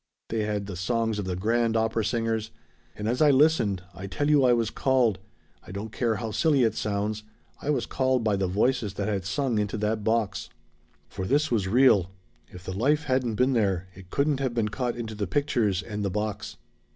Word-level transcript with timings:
They 0.29 0.45
had 0.45 0.65
the 0.65 0.75
songs 0.75 1.19
of 1.19 1.25
the 1.25 1.35
grand 1.35 1.77
opera 1.77 2.03
singers. 2.03 2.49
And 2.95 3.07
as 3.07 3.21
I 3.21 3.29
listened 3.29 3.83
I 3.93 4.07
tell 4.07 4.31
you 4.31 4.43
I 4.43 4.51
was 4.51 4.71
called! 4.71 5.19
I 5.61 5.71
don't 5.71 5.91
care 5.91 6.15
how 6.15 6.31
silly 6.31 6.63
it 6.63 6.73
sounds 6.73 7.21
I 7.61 7.69
was 7.69 7.85
called 7.85 8.23
by 8.23 8.35
the 8.35 8.47
voices 8.47 8.95
that 8.95 9.07
had 9.07 9.25
sung 9.25 9.59
into 9.59 9.77
that 9.77 10.03
box. 10.03 10.49
For 11.07 11.27
this 11.27 11.51
was 11.51 11.67
real 11.67 12.09
if 12.47 12.63
the 12.63 12.73
life 12.73 13.03
hadn't 13.03 13.35
been 13.35 13.53
there 13.53 13.89
it 13.93 14.09
couldn't 14.09 14.39
have 14.39 14.55
been 14.55 14.69
caught 14.69 14.95
into 14.95 15.13
the 15.13 15.27
pictures 15.27 15.83
and 15.83 16.03
the 16.03 16.09
box. 16.09 16.57